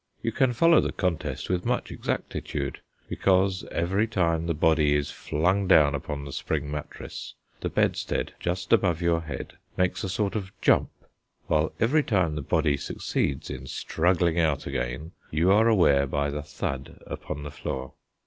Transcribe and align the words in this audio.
You 0.23 0.31
can 0.31 0.51
follow 0.53 0.81
the 0.81 0.91
contest 0.91 1.47
with 1.47 1.63
much 1.63 1.91
exactitude, 1.91 2.79
because 3.07 3.63
every 3.65 4.07
time 4.07 4.47
the 4.47 4.55
body 4.55 4.95
is 4.95 5.11
flung 5.11 5.67
down 5.67 5.93
upon 5.93 6.25
the 6.25 6.31
spring 6.33 6.71
mattress, 6.71 7.35
the 7.59 7.69
bedstead, 7.69 8.33
just 8.39 8.73
above 8.73 8.99
your 8.99 9.21
head, 9.21 9.57
makes 9.77 10.03
a 10.03 10.09
sort 10.09 10.33
of 10.35 10.59
jump; 10.59 10.89
while 11.45 11.71
every 11.79 12.01
time 12.01 12.33
the 12.33 12.41
body 12.41 12.77
succeeds 12.77 13.51
in 13.51 13.67
struggling 13.67 14.39
out 14.39 14.65
again, 14.65 15.11
you 15.29 15.51
are 15.51 15.67
aware 15.67 16.07
by 16.07 16.31
the 16.31 16.41
thud 16.41 16.99
upon 17.05 17.43
the 17.43 17.51
floor. 17.51 17.93